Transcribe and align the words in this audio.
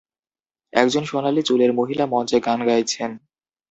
একজন 0.73 1.03
সোনালী 1.03 1.41
চুলের 1.41 1.71
মহিলা 1.73 2.05
মঞ্চে 2.05 2.37
গান 2.39 2.59
গাইছেন। 2.67 3.11